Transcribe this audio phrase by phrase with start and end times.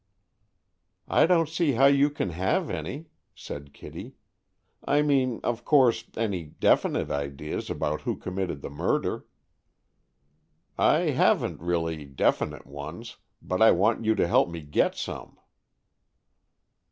[1.07, 3.05] "I don't see how you can have any,"
[3.35, 4.15] said Kitty;
[4.83, 9.27] "I mean, of course, any definite ideas about who committed the murder."
[10.75, 15.37] "I haven't really definite ones, but I want you to help me get some."